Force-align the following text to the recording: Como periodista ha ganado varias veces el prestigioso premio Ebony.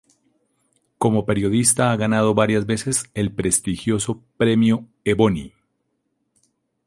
Como 0.97 1.27
periodista 1.27 1.91
ha 1.91 1.95
ganado 1.95 2.33
varias 2.33 2.65
veces 2.65 3.03
el 3.13 3.31
prestigioso 3.35 4.23
premio 4.35 4.87
Ebony. 5.03 5.53